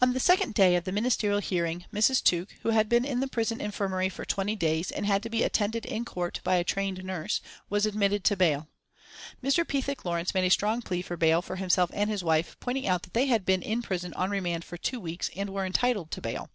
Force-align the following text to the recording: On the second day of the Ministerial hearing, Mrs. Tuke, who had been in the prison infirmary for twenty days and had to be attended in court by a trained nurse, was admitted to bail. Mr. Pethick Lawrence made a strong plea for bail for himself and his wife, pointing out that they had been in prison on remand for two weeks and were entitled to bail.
On 0.00 0.12
the 0.12 0.20
second 0.20 0.54
day 0.54 0.76
of 0.76 0.84
the 0.84 0.92
Ministerial 0.92 1.40
hearing, 1.40 1.84
Mrs. 1.92 2.22
Tuke, 2.22 2.52
who 2.62 2.68
had 2.70 2.88
been 2.88 3.04
in 3.04 3.18
the 3.18 3.26
prison 3.26 3.60
infirmary 3.60 4.08
for 4.08 4.24
twenty 4.24 4.54
days 4.54 4.92
and 4.92 5.04
had 5.04 5.20
to 5.24 5.28
be 5.28 5.42
attended 5.42 5.84
in 5.84 6.04
court 6.04 6.40
by 6.44 6.54
a 6.54 6.62
trained 6.62 7.02
nurse, 7.02 7.40
was 7.68 7.84
admitted 7.84 8.22
to 8.22 8.36
bail. 8.36 8.68
Mr. 9.42 9.66
Pethick 9.66 10.04
Lawrence 10.04 10.32
made 10.32 10.44
a 10.44 10.48
strong 10.48 10.80
plea 10.80 11.02
for 11.02 11.16
bail 11.16 11.42
for 11.42 11.56
himself 11.56 11.90
and 11.92 12.08
his 12.08 12.22
wife, 12.22 12.56
pointing 12.60 12.86
out 12.86 13.02
that 13.02 13.14
they 13.14 13.26
had 13.26 13.44
been 13.44 13.62
in 13.62 13.82
prison 13.82 14.14
on 14.14 14.30
remand 14.30 14.64
for 14.64 14.76
two 14.76 15.00
weeks 15.00 15.28
and 15.34 15.50
were 15.50 15.66
entitled 15.66 16.12
to 16.12 16.20
bail. 16.20 16.50